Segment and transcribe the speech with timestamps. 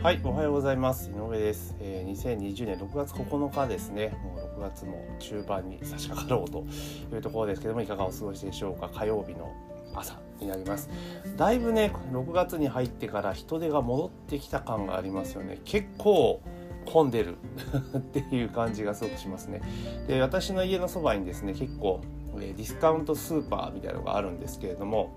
[0.00, 1.10] はい、おはようございます。
[1.10, 1.74] 井上です。
[1.80, 4.16] えー、2020年6月9日ですね。
[4.22, 6.64] もう6月も中盤に差し掛かろうと
[7.12, 8.88] いうところですけども、いかがお過ごしでしょうか？
[8.94, 9.52] 火曜日の
[9.96, 10.88] 朝になります。
[11.36, 15.60] だいぶね、6月に入ってから人手が戻ってきた感がありますよね。
[15.64, 16.40] 結構
[16.86, 17.36] 混んでる
[17.98, 19.62] っていう感じがすごくしますね。
[20.06, 22.02] で、私の家のそばにですね、結構、
[22.36, 25.10] えディスカウントスーパーみたいなのがあるんですけれども、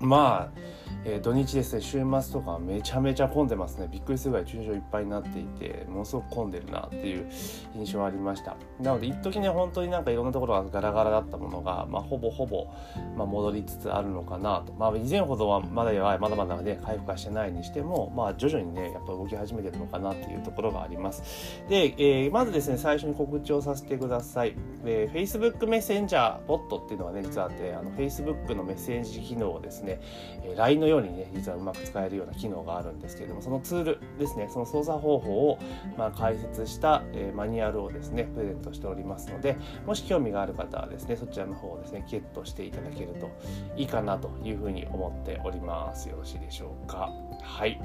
[0.00, 0.60] まあ、
[1.04, 3.88] えー土日ですね週末とかめちゃめちゃ混んでますね。
[3.90, 7.26] びっくりするぐらい駐車場いっぱいになっていてものすごく混んでるなっていう
[7.74, 8.56] 印象はありました。
[8.80, 12.68] なので一時ね本当になんかいろんなところがガラガラだったものが、まあ、ほぼほぼ、
[13.16, 21.62] まあ、戻りつつあるのかなと、まあ、以前ほどはまだやまだまだね回復はしてないにしても、まあ、徐々にねやっぱ動き始めてるのかなっていうところがあります。
[21.68, 35.58] で、えーまずですね最初に告知をさせてください、えー Facebook メッセンジャーボットっていうのがね実はあってあの Facebook のメッセージ機能をですねえ LINE のようにね実はうまく使えるような機能があるんですけれどもそのツールですねその操作方法を、
[35.96, 43.30] まあ、解説した、えマニュアルをですねプレゼントしておりますのでもし興味がある方はですねそちらの方をですねゲットしていただけると
[43.76, 46.08] いいかなというふうに思っております。
[46.08, 47.10] よろしいでしょうか？
[47.42, 47.80] はい。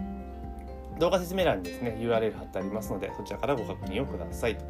[1.00, 4.56] 動画説明欄にですね URL 貼ってありますのでそちらからご確認をください。
[4.56, 4.64] と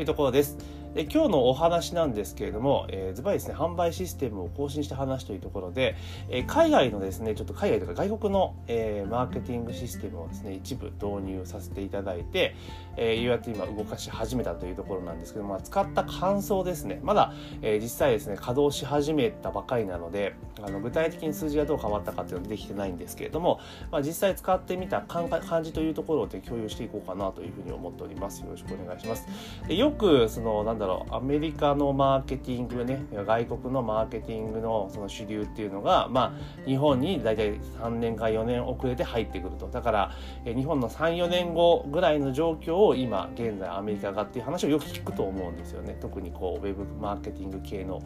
[0.00, 0.56] いうところです。
[0.96, 5.94] で今日のお話なんですけれども、えー、ズバリですね販売システムを更新した話というところで、
[6.30, 12.56] えー海外のですねちょっと海外とか外国の、えーマーケティングシステムをですね一部導入させていただいて、
[12.96, 17.00] えー、ようやって今動かし始めたというところなんですけど、まあ、使った感想ですね。
[17.02, 23.60] まだ、えー実際ですね稼働し始めたばかりなのであの具体的に数字がどう変わったかっていうのはできてないんですけれども、
[23.90, 28.42] まあ、実際使ってみた感感じというところで共有していこうかなというふうに思っております。
[28.42, 29.26] よろしくお願いします。
[29.68, 39.68] でよくそのなんだろうアメリカのマーケティングね外国のマーケティングのその主流っていうのがまあ日本に大体3年か4年遅れて入ってくると。
[39.68, 40.12] だから
[40.44, 45.96] 日本の34年後ぐらいの状況を今現在アメリカがっていう話をよく聞くと思うんですよね。
[46.00, 48.00] 特にこうウェブマーケティング系の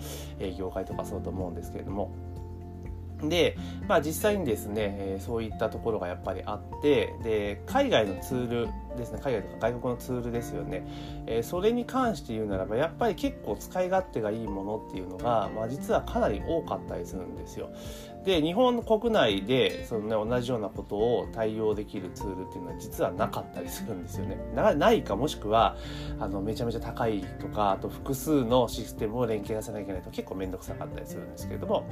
[0.59, 2.11] 業界とかそうと思うんですけれども。
[3.29, 3.57] で、
[3.89, 10.87] まあ、実際にですね、そういったところがやっぱりあってで海外のツールですね海外とか外国のツールですよね、
[11.27, 17.71] えそれに関して言うならばやっぱり結構使い勝手がいいものっていうのが、まあ、実はかなり多かったりするんですよ。
[18.25, 24.37] で日本国内でその、ね、同じようなことを対応できるツールっていうのは実はなかったりするんですよね。
[24.55, 25.77] ないかもしくは
[26.19, 31.89] あのめちゃめちゃ高いとかあと複数のシステムを連携させなきゃいけないと結構面倒くさかったりするんですけれども、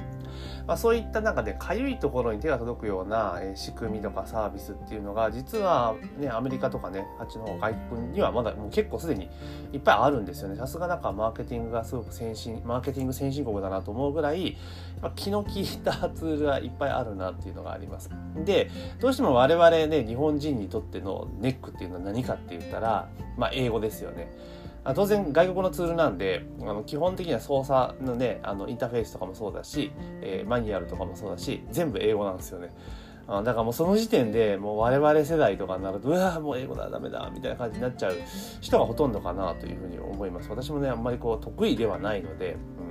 [0.67, 9.29] まあ、そういった中でかゆいところに手が届くような、仕組みとかサービスっていうのが実は、ね、アメリカとかねあっちの方外国にはまだもう結構すでに
[9.73, 14.57] いっぱいあるんですよねさすがなんかマーケティングがすごく先進マーケティング先進国だなと思うぐらい、
[15.01, 18.09] まあ、気の利いたツールがいっぱいあるなっていうのがあります。
[18.45, 18.69] で
[18.99, 24.31] どうしても我々ね日本人にとってのネックっていうのは何かって言ったら、まあ、英語ですよね。
[24.95, 29.91] 当然外国のツールなんであの基本的には操作のねあのインターフェースとかもそうだし、
[30.21, 32.69] えーマニュアルとかもそうだし全部英語なんですよね。
[33.27, 38.15] だからもうその時点でもう我々世代とかになるとうわもう英語だダメだみたいな感じになっちゃう
[38.59, 40.49] 人がほとんどかなというふうに思います。
[40.49, 42.88] 私もねあんまりこう得意ではないので、うん、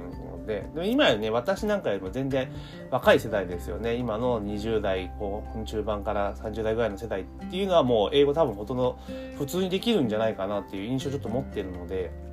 [0.49, 2.49] でで今よね私なんかよりも全然
[2.91, 3.95] 若い世代ですよね。
[3.95, 8.99] 今の20代こう中盤から30代ぐらいの世代っていうのはもう英語多分ほとんど
[9.37, 12.28] 普通にできるんじゃないかなっていう印象ちょっと持ってるので。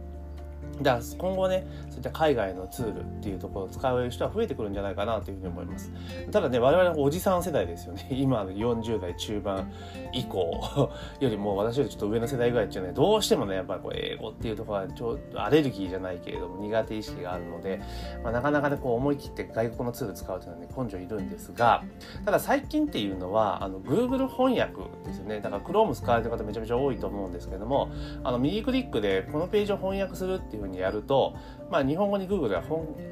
[0.81, 5.91] だから今後ねそういった海外のツールっていうところを使う人は増えてくるんじゃないかなというふうに思います。
[6.31, 8.07] ただね我々はおじさん世代ですよね。
[8.11, 9.71] 今の40代中盤
[10.13, 17.79] 以降よりも私よりちょっと上の世代ぐらいっていうのはねどうしてもねやっぱり英語っていうところはちょっとアレルギーじゃないけれども苦手意識があるので、
[18.23, 21.83] まあ、なかなかねこう思い切って外国のツール使うというのはね根性いるんですが
[22.25, 24.75] ただ最近っていうのはあの Google 翻訳
[25.05, 25.39] ですよね。
[25.39, 27.89] だから Chrome 使われてる方めちゃめちゃ多いと思うんですけども
[28.23, 31.35] あの右クリックでこのページを翻訳するっていううにやると、
[31.69, 32.61] まあ、日本語に Google が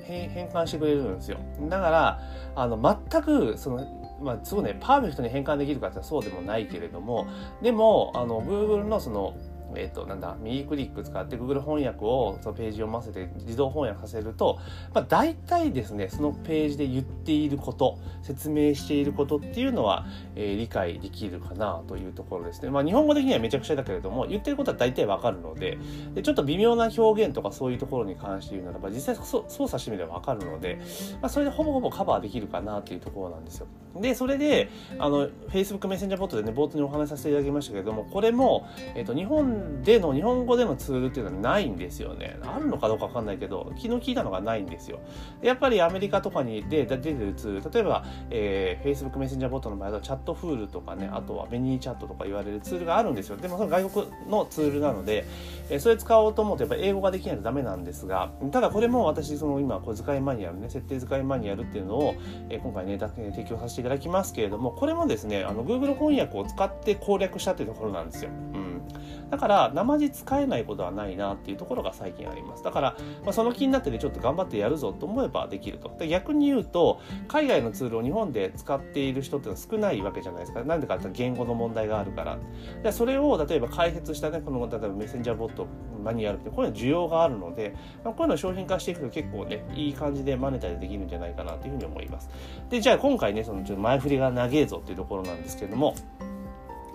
[0.03, 1.39] 変換してくれるんですよ。
[1.69, 2.19] だから
[2.55, 7.27] あの全くそのまあ、すごいねパーフェクトに変換できるかってそうでもないけれども
[7.61, 9.35] でもあの Google のその
[9.77, 14.59] えっ、と、なんだ、右クリック使って Google 翻訳をそのページ読ませて自動翻訳させると、
[14.93, 20.05] まあ、大体ですね、そのページで言っていること、説明していることっていうのは、
[20.35, 22.69] えー理解できるかなというところですね。
[22.69, 25.77] まあ、日本語的にはめちゃくちゃだけれども、言ってることは大体わかるので、
[26.13, 30.79] で、ちょっと微妙な表現とかそういうところに関して言うならば、実際操作してみればわかるので、
[31.21, 33.67] まあ、それでほぼほぼカバーできるかなっていうところなんですよ。
[33.99, 42.37] で、それで、あの、Facebook メッセンジャーボットでね、冒頭にお話しさせていただきましたけれども、これも、えっ、と、日本での日本語でのツールっていうのはないんですよね。
[42.43, 44.99] あるのかどうか分かんないけど昨日聞いたのがないんですよ。
[45.41, 53.37] やっぱりアメリカとかにで出てるツール例えば、えー、Facebook メッセンジャーボットの場合はチャットフールとかねあとはベニーチャットとか言われるツールがあるんですよ。
[53.37, 55.25] でもその外国のツールなので、
[55.69, 62.15] えー、それ使おうと思うとやっぱ英語ができないとダメなんですがただこれも私その今小遣いマニュアルね設定使いマニュアルっていうのを、
[62.49, 68.29] えー、今回ね提供させていただきますけれどもこれもですねあの Google 翻訳を使って攻略したっていうところなんですよ。
[68.29, 68.81] うん。
[69.29, 72.63] だから生地使えないことはないなっていうところが最近あります。
[72.63, 75.91] だから、まあ、その気になってねちょっと頑張ってやるぞと思えばできると。
[75.97, 80.63] で逆に言うと海外のツールを日本で使っている人っていうのは少ないわけじゃないですか。
[80.63, 82.37] なんでかって言語の問題があるから。
[82.81, 85.67] でそれを例えば開発したねこの例えばメッセンジャーボット
[86.03, 92.29] マニュアルってこういうの需要があるので、まあ、こういうのを商品化していくと結構ねいい感じでマネタイズできるんじゃないかなというふうに思います。
[92.69, 95.95] でじゃあ今回ねそのちょっと前振りが長えぞっていうところなんですけれども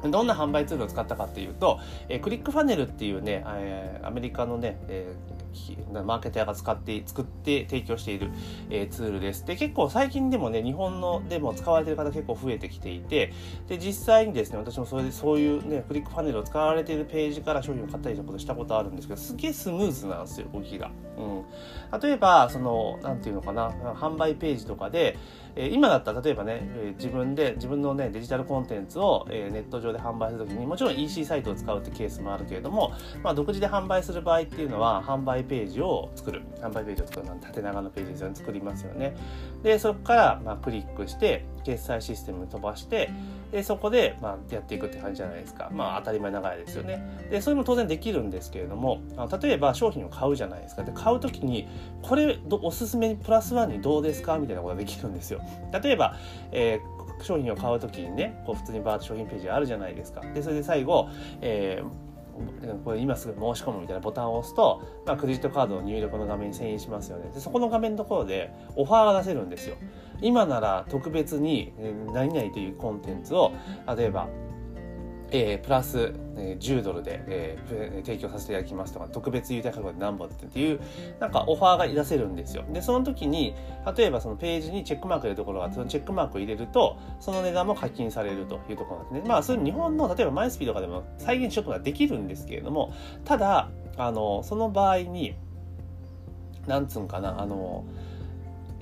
[0.02, 8.30] どんな販売ツールを使ったかっていうと、えー、クリックファネルっていうね、えー、アメリカのね、えー、マーケターが使って作って提供している、
[8.70, 9.44] えー、ツールです。
[9.44, 13.32] で結構最近でもね日本のでも使われてる方結構増えてきていて
[13.66, 20.90] で実際にですね私もそれでそういうねクリックファネルを使われているページから商品を買ったりしたことしたことあるんですけどすげえスムーズなんですよ動きが。
[21.18, 25.18] うん、例えばそのなんていうのかな販売ページとかで
[25.56, 32.92] え今だったら例えばね、え自分で自分のねデジタルコンテンツを、えネット上で販売するときにもちろん EC サイトを使うってケースもあるけれども、
[33.22, 36.42] まあ、独自で販売する場合っていうのは販売ページを作る。
[36.60, 38.34] 販売ページを作るなん縦長のページですよね。
[38.34, 39.14] 作りますよね
[39.62, 43.10] でそこからまあクリックして決済システムに飛ばして
[43.52, 45.70] でそこでまあやっていくって感じじゃないですか。
[45.72, 47.02] まあ当たり前ながらですよね。
[47.30, 49.00] でそれも当然できるんですけれども
[49.40, 50.82] 例えば商品を買うじゃないですか。
[50.82, 51.68] で買う時に
[52.02, 54.38] これおすすめにプラスワンにどうですか？
[54.38, 55.38] みたいなことができるんですよ。
[55.82, 56.17] 例えば、
[56.52, 60.20] えー、商品を買う時にねこう普通にバーッと商品ページあるじゃないですか。
[60.20, 61.08] でそれで最後、
[61.40, 62.08] えー
[62.85, 67.31] これ今すぐ申し込むみたいなボタンを押すと、まあ、クレジットカードの入力の画面に遷移しますよね。
[67.35, 69.76] でそこの画面のところでオファーが出せるんですよ。
[70.20, 71.73] 今なら特別に
[72.12, 73.52] 何々というコンテンツを
[73.96, 74.29] 例えば
[75.30, 80.80] えー、プラス、えー、10ドルで、えー、提供させていただきますとか特別優待価格で何本っていう
[81.20, 82.64] なんかオファーが出せるんですよ。
[82.72, 83.54] でその時に
[83.96, 89.28] 例えばそのページにチェックマーク入れるところがそのチェックマーク入れるとその値段も課金されるというところなんですね。
[89.28, 92.92] まあそれ日本の例えばマイスピーとかでも再現しようとかできるんですけれども
[93.24, 95.34] ただあのその場合に
[96.66, 97.84] なんつうんかなあの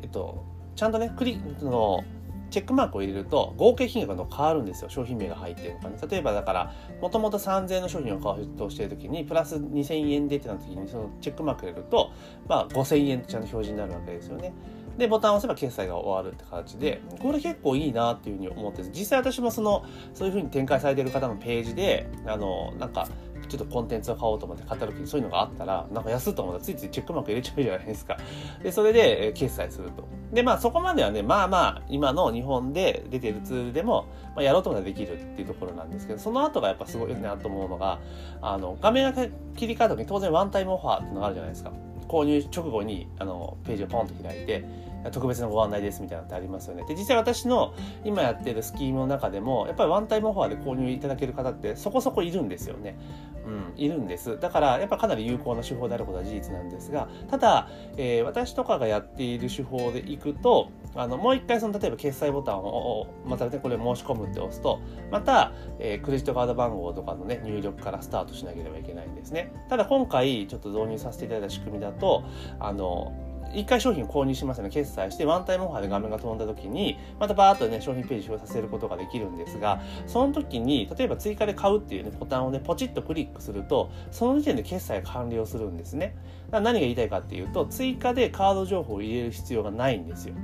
[0.02, 0.44] えっと
[0.76, 2.04] ちゃんとねクリックの
[2.50, 4.90] チェックマークを入れると合計金額の変わるんですよ。
[4.90, 5.96] 商品名が入ってるのかね。
[6.08, 12.12] 例えばだからもともと3000円の商品を買おうとしてる時にプラス2000円でってなった時にそのチェックマーク入れると、
[12.48, 14.52] まあ、5000円ってちゃんと表示になるわけですよね。
[14.98, 19.84] でボタンを押せば決済が終わるって形でこれ結構いいなっていうふうに思って実際私もその
[20.14, 23.06] そういうふうに展開されてる方のページであのなんか
[23.46, 28.16] ちょっとコンテンツを買おうと思って買った時にそういうのがあったらなんか安いと思ったらついついチェックマーク入れちゃうじゃないですか。
[28.62, 30.04] でそれで決済すると。
[30.32, 37.98] でまあそこまではねまあまあ今の日本で出てるツールでも、まあ、やろうと思ったらできるっていうところなんですけどその後がやっぱすごいなと思うのが
[38.42, 39.26] あの画面が
[39.56, 41.72] 切り替わる時に当然ワンタイムオファーっていうのがあるじゃないですか。
[42.08, 44.64] 購入直後にあのページをポンと開いて
[45.10, 46.84] 特別なご案内ですみたいなのってありますよね。
[46.86, 52.98] で実際私の今やってるスキームの中でもやっぱりワンタイムオファーで購入いただける方ってそこそこいるんですよね。
[53.46, 54.38] うん、いるんです。
[54.40, 64.80] だからやっぱかなり有効な手法であることは事実なんですがただ、えー、私とかがやっている手法でいくとあのもう一回その例えば決済ボタンをまた、ね、これ申し込むって押すと
[65.12, 69.52] また、えー、クレジットカード番号とかのね入力からスタートしなければいけないんですね。
[69.68, 72.24] ただ今回ちょっと導入させていただいた仕組みだと
[72.58, 73.12] あの
[73.54, 74.70] 一回商品を購入しますよね。
[74.70, 86.16] 決済してワンタイムオファーで画面が飛んだ時にまたバーッとね商品ページ表させることができるんですがその時に例えば追加で買うっていうねボタンをねポチッとクリックするとその時点で決済が完了するんですね。
[86.50, 90.34] 何が言いたいかっていうと追加でカード情報を入れる必要がないんですよ。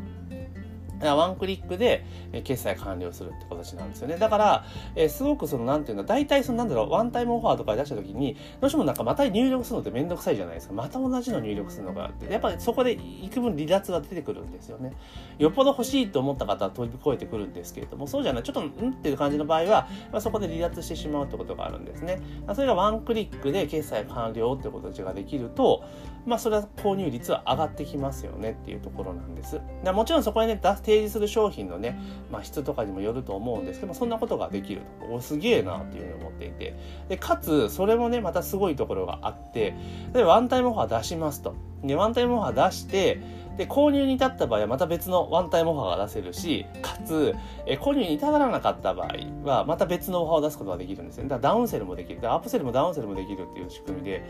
[1.10, 2.04] ワンクリックで
[2.44, 4.16] 決済完了するって形なんですよね。
[4.16, 10.74] だから、えー、すごくその、なんていうの、大体その、なんだろう、ワンタイムオファーとか出した時に、どうしてもなんかまた入力するのってめんどくさいじゃないですか。
[10.74, 12.32] また同じの入力するのかって。
[12.32, 14.92] やっぱりそこで幾分離脱が出てくるんですよね。
[15.38, 22.20] よっぽど欲しいと思った方は飛び越えてくるんですけれども、そうじゃない、ちょっと、んっていう感じの場合は、まあ、そこで離脱してしまうってことがあるんですね。
[22.54, 25.84] それがワンクリックで決済完了ってことができると、
[26.26, 29.60] まあ、それは購入率は上がってきますよねっていうところなんです。
[29.92, 30.58] もちろんそこにね、
[30.92, 31.98] 提示する商品のね、
[32.30, 36.76] まあ、質とかにもよると思うんですけどそんなことができるとおすげえなっていうふうに思っていて
[37.08, 39.74] でかつそれもねまたすごいところがあって
[40.12, 43.20] でワンタイムオファー出しますとでワンタイムオファー出して
[43.56, 47.34] で、購入に至った場合はまた別のワンタイムオファーが出せるし、かつ、
[47.66, 51.28] え購入に至らなかった場合は、また別のオファーを出すことができるんですよね。
[51.28, 52.20] だからダウンセルもできる。
[52.32, 54.24] アップセルもダウンセルもできるっていう仕組みで、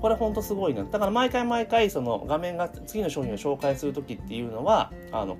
[0.00, 0.84] これほんとすごいな。
[0.84, 5.38] だから毎回毎回、その画面が次の商品を紹介するときっていうのは、あの、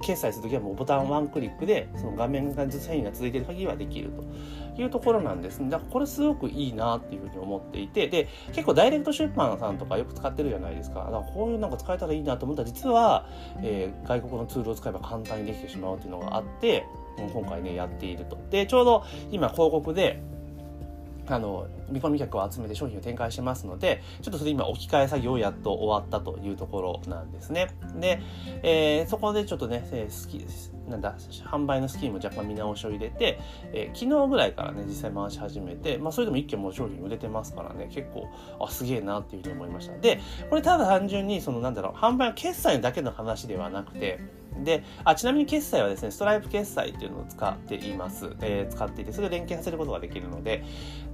[0.00, 5.70] 決済するときはもうボタンワンクリックでその画面が遷移が続いている限りはできるというところなんですね。
[5.70, 13.26] だからこれすごくいいなっていうふうに思っていてで結構ダイレクト出版さんとかよく使ってるじゃないですかだからこういうなんか使えたらいいなと思ったら実は、
[13.62, 16.86] えー、外国のツールを使えば簡単にできてしまうっていうのがあって
[17.32, 18.38] 今回ねやっていると。
[18.50, 20.20] でちょうど今広告で
[21.26, 27.68] あの見込み客を集めて商品を展開してますのでちょっとそれ今置き換え作業をやっと終わったというところなんですね。
[27.98, 28.20] で、
[28.62, 31.14] えー、そこでちょっとね、えー、好きなんだ
[31.50, 33.38] 販売のスキーム若干見直しを入れて、
[33.72, 38.28] えー、昨日ぐらいからね実際回し始めて、まあ、それでも一件も商品売れてますからね結構
[38.60, 39.96] あすげえなっていうふうに思いました。
[39.98, 44.20] でこれただ単純にそのなんだろう販売決済だけの話ではなくて
[44.62, 50.64] であちなみに決済はですねストライプ決済っていうのを使っています、えー、使っていてそれを連携させることができるので。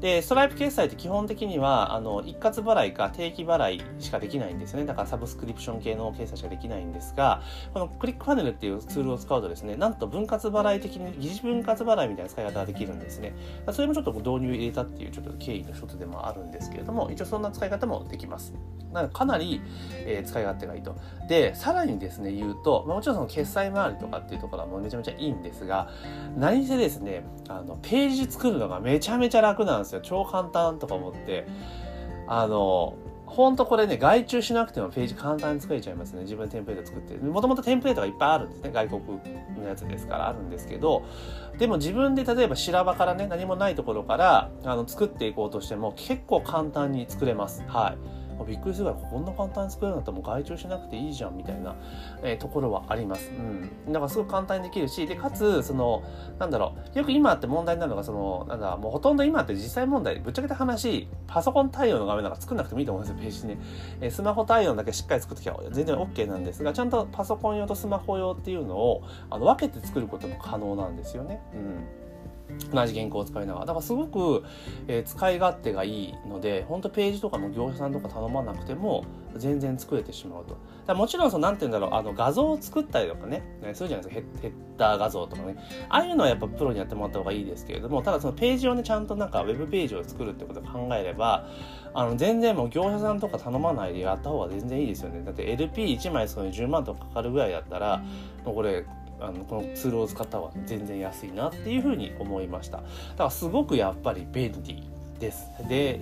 [0.01, 4.87] でストライプ決済って基本的にはあの一括払いか定期払いしかできないんですよね。
[4.87, 7.43] だからサブスクリプション系の決済しかできないんですが
[7.75, 13.35] このクリックパネルっていうツールを使うとですねなんと分割払い的に疑似分割払いみたいな使い方ができるんですね。
[13.73, 18.55] それもちょっと導入入れたっていうちょっと経緯の一つでもあるんですけれども一応そんな使い方もできます。
[18.93, 19.61] なかなり、
[20.07, 20.97] えー、使い勝手がいいと。
[21.29, 25.89] でさらにですね言うと、まあ、もちろんその決済周りとかっていうところはもうめちゃめちゃいいんですが
[26.37, 31.47] 何せですねあのページ作るのがめちゃめちゃ楽なんですよ超簡単とか思って
[32.27, 32.97] あの
[33.31, 36.23] ほんとこれね、外注しなくてもページ簡単に作れちゃいますね。
[36.23, 37.17] 自分テンプレート作って。
[37.17, 38.73] もともとテンプレートがいっぱいあるんですね。
[38.73, 39.03] 外国
[39.57, 41.05] のやつですからあるんですけど、
[41.57, 47.63] でも自分で例えば修羅場からね、何もないところからあの作っていこうとしても結構簡単に作れます。
[47.69, 48.20] はい。
[48.45, 51.75] びっくりするぐらこんな簡単に作れるんだったらもう外注しなくていいじゃんみたいな、
[52.23, 53.31] えー、ところはあります。
[53.31, 53.33] う
[53.89, 53.93] ん。
[53.93, 56.03] だからすごく簡単にできるし、で、かつ、その、
[56.39, 63.59] なんだろう、よく今って問題になるのが、その、なんだ、もうほとんど今って実際問題、ぶっちゃけた話、パソコン対応の画面なんか作んなくてもいいと思うんですよ、ページね。
[64.01, 71.41] えー、スマホ対応だけしっかり作ってきゃ全然 OK なんですが、ちゃんとパソコン用とスマホ用っていうのをあの分けて作ることも可能なんですよね。
[71.55, 72.00] うん。
[72.73, 73.67] 同じ原稿を使いながら。
[73.67, 74.45] だからすごく、
[74.89, 79.05] えー、使い勝手がいいので、本当ページとかも業者さんとか頼まなくても
[79.37, 80.57] 全然作れてしまうと。
[80.87, 85.57] だもちろんその、なんて言うんだろう、あの画像を作ったりとかね、ねそうじゃないですかヘ、ヘッダー画像とかね。
[85.89, 91.47] ああいうのはやっぱプロにやってもらった方がいいですけれども、ただそのページをね、ちゃんとなんかウェブページを作るってことを考えれば、
[91.95, 95.23] あの、全然もう業者さんとか頼まないでやった方が全然いいですよね。
[95.25, 98.03] だって LP1 枚その10万とかかかるぐらいだったら、
[98.45, 98.85] もうこれ
[99.21, 102.79] あのこのツールを使った方が全然安いなっていうふうに思いました。
[102.79, 105.51] だからすごくやっぱり便利です。
[105.69, 105.99] で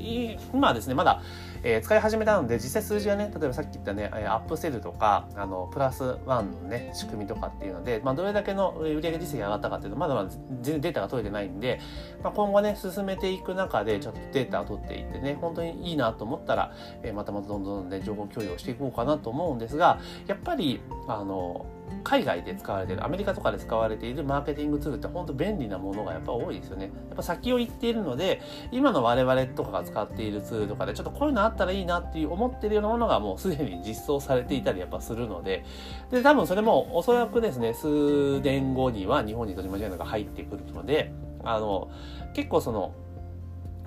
[0.52, 1.22] 今ですねまだ
[1.62, 11.80] えー、使い始めたので、実際数字がね、例えばさっき言ったね、アップセルとか、あの、プラスワンのね、仕組みとかっていうので、まあ、どれだけの売上実績が上がったかっていうと、まだまだ全然データが取れてないんで、
[12.22, 16.72] まあ、今後ね、進めていく中で、ちょっとデータを取っていってね、本当にいいなと思ったら、
[17.02, 21.66] えー、またまたどんどんね、情報共有をしていこうかなと思うんですが、やっぱり、あの、
[22.04, 26.84] 海外で使われている、アメリカとかで使われているマーケティングツールって本当便利なものがやっぱ多いですよね。
[26.84, 28.40] やっぱ先を行っているので、
[28.72, 35.64] 今の我々とかが使っているツールとかで、ちょっとこういうのあったらいいなっていう思ってるようなものがもうすでに実装されていたりやっぱするので、
[36.10, 41.12] で、多分それもおそらくですね、数年後には日本に取り間違いのが入ってくるので、
[41.44, 41.90] あの、
[42.34, 42.92] 結構その、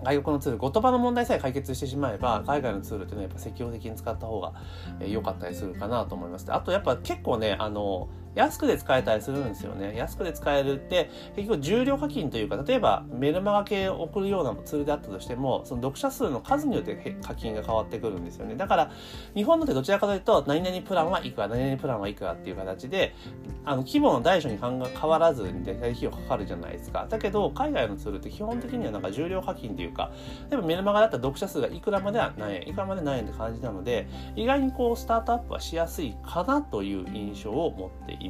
[0.04, 4.54] 外国のツール、言葉の問題さえ解決してしまえば、海外のツールっていうのはやっぱ積極的に使った方が
[5.06, 6.52] 良かったりするかなと思います。
[6.52, 9.96] あとやっぱ結構ね、あの、安くで使えたりするんですよね。
[9.96, 18.56] 安くで使えるって、結局重量課金というか、例えばメルマガ系を送るようなツールであったとしても、その読者数の数によって課金が変わってくるんですよね。
[18.56, 18.92] だから、
[19.36, 23.14] 日本のってどちらかというと、何々プランはいくら、何々プランはいくらっていう形で、
[23.66, 27.08] あの、規模の大小に変わらずに大体費用かかるじゃないですか。
[27.10, 30.12] だけど、海外のツールって基本的にはなんか重量課金というか、
[30.50, 38.21] 例えばメルマガだったら読者数がいくらまでは何円、いくらまで何円って感じなので、意外にこう、スタートアップはしやすいかなという印象を持っています。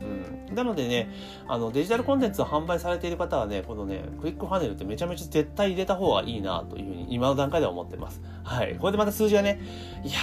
[0.00, 1.10] うん、なのでね
[1.46, 8.20] あのデジタルコンテンツを販売されている方はねこのねクリックファネルってめちゃめちゃ絶対入れた方がいいなというふうに今の段階では思ってます。
[8.44, 8.76] はい。
[8.76, 9.60] これでまた数字がね
[10.04, 10.18] いや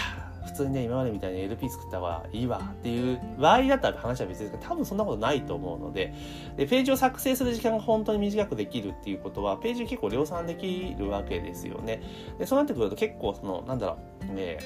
[0.45, 6.13] 普通にね今までみたいに LP 作った方がいいわっていう場合だったら話は別ですけど多分そんなことないと思うので
[6.55, 12.01] でページを作成する時間が本当に短くできるっていうことはページ結構量産できるわけですよね。
[12.39, 13.97] でそうなってくると結構そのなんだろ
[14.29, 14.59] うね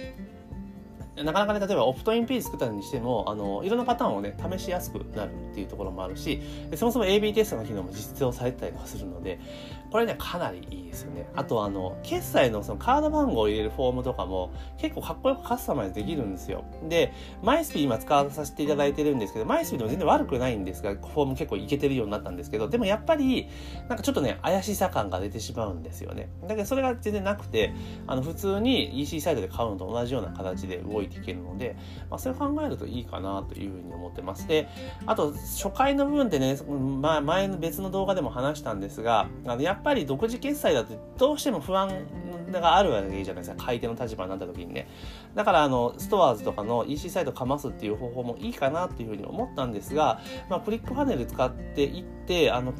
[1.23, 6.41] なかなかね、例えばオプトインページ作ったにしても、あの、いろんなパターンをね、試しやすくなるっていうところもあるし、
[6.75, 9.39] そもそも AB テストの機能も実装されてたりとかするので、
[9.91, 11.27] これね、かなりいいですよね。
[11.35, 16.63] あと、あの、決済のそのカード番号を入れるフォームとかも、結構かっこよくカスタマイズできるんですよ。
[16.87, 17.11] で、
[17.41, 23.47] マイスピー今使わさせていただいてるんですけど、マイスピーでも全然悪くないんですが、フォーム結構いけてるようになったんですけど、でもやっぱり、
[23.87, 26.29] なんかちょっとね、怪しさ感が出てしまうんですよね。
[26.43, 27.73] だけどそれが全然なくて、
[28.05, 31.75] あの、普通に EC サイトで買うのと同じような形で動いていけるので、
[32.09, 34.47] まあ、それを考えるといいかなというふうに思ってます。
[34.47, 34.67] で、
[35.05, 36.57] あと、初回の部分ってね、
[37.01, 41.89] ま、前の別の動画でも話したんですが、あのやっぱり独自決済だとどうしても不安
[42.51, 43.65] があるわけじゃないですか。
[43.65, 44.87] 買い手の立場になった時にね。
[45.35, 52.73] だから、あの、ストアーズとかの EC サイトかますっていう方法もいいかなっていうふうに思ったんですが、まあ、クリックパネル使っていって、あの、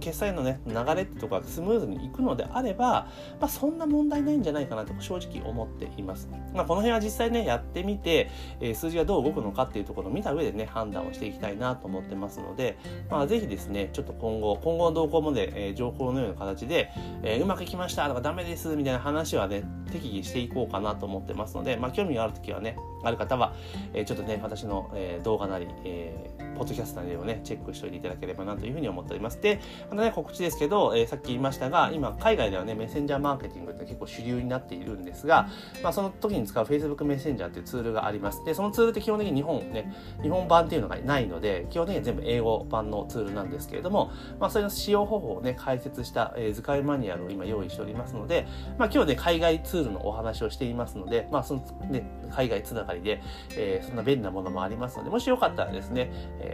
[0.00, 3.08] 決済のね、流れってとかスムーズにいくのであれば、
[3.40, 6.28] まあ、そんな問題ないんじゃないかなと正直思っています。
[6.54, 12.78] まあ、この辺は実際ね、やってみて、えー、数字がどう動くのかっていうところを見た上でね、判断をしていきたいなと思ってますので、
[13.10, 16.90] まあ、ぜひですね、ちょっと今後、今後の動向もね、えー、情報のような形で、
[17.22, 23.54] えー、うまくいきましたとかダメですみたいな話はね、適宜していこうかなと思ってますので、まあ、興味がある時はね、ある方は、
[23.94, 29.40] えー、ちょっとね、私の、えー、動画なり、えー、ポッドキャストなりをね、チェックしておいていただければなというふうに思っております。
[29.40, 29.60] で、
[29.90, 35.48] あのね、告知ですけど、えー、さっき言いましたが、今、海外ではね、メッセンジャーマーケティングって結構主流になっているんですが、
[35.82, 38.44] まあ、その時に使う Facebook メッセンジャーっていうツールがあります。
[38.44, 44.10] で、そのツールって基本的に日本ね、日本版っていうのがないので、基本的には全部英語版のツールなんですけれども、
[44.40, 48.46] まあ、それの使用方法をね、解説した、えー、図解マニュアルを今用意しておりますので、
[48.78, 51.60] まあ、今日ね、海外ツールのお話をしていますので、まあ、その
[51.90, 53.20] ね、海外つながりで、
[53.56, 56.10] えー、そんな便利なものもありますので、もしよかったらですね、
[56.40, 56.45] えー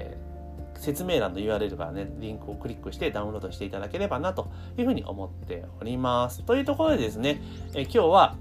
[0.83, 6.43] 説明欄の URL からね、リンクをクリックしてダウンロードしていただければなというふうに思っております。
[6.43, 7.41] というところでですね、
[7.75, 8.37] え今日は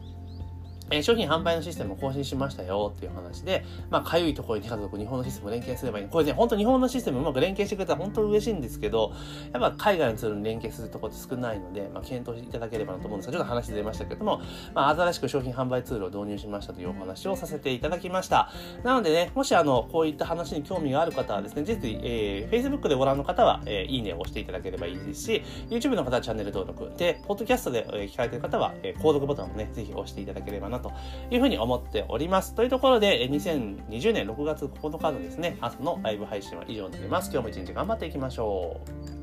[0.92, 6.08] え商品販売のシステムを更新しましたよっていう話で、まあ、かゆいところに家族、日本のシステムを連携すればいい。
[6.08, 9.14] これね、本当日本のシステムうまく連携してくれたら本当嬉しいんですけど、
[9.54, 14.42] やっぱ海外のツールに連携するところって少ないので、まあ、検討していただければなと思うんですが、ちょっと話出ましたけども、
[14.74, 18.50] まあ、新しく商品販売ツールを導入しましたというお話をさせていただきました。
[18.84, 30.92] なのでね、もしあの、こういった話に興味がある方はですね、ぜひ、えー、Facebook でご覧の方は、えー、いいねを押していただければいいですし、YouTube の方はチャンネル登録、で、ポッドキャストで、えー、聞かれている方は、えー、購読ボタンをね、ぜひ押していただければなとと
[31.30, 32.56] いうふうに思っております。
[32.56, 37.32] というところで、2020年6月9日のですね、朝のライブ配信は以上になります。
[37.32, 38.82] 今日も一日頑張っていきましょ
[39.18, 39.22] う。